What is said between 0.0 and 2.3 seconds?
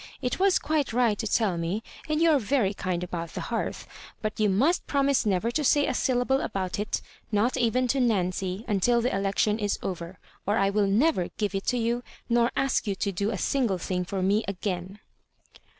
It was quite right to tell me, and